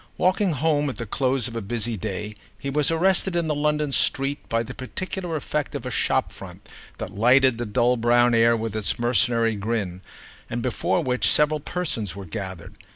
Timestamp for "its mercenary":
8.75-9.55